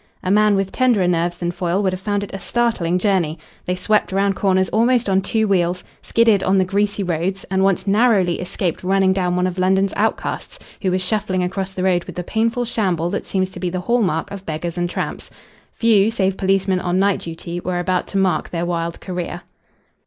[0.23, 3.37] A man with tenderer nerves than Foyle would have found it a startling journey.
[3.65, 7.85] They swept round corners almost on two wheels, skidded on the greasy roads, and once
[7.85, 12.15] narrowly escaped running down one of London's outcasts who was shuffling across the road with
[12.15, 15.29] the painful shamble that seems to be the hall mark of beggars and tramps.
[15.71, 19.43] Few, save policemen on night duty, were about to mark their wild career.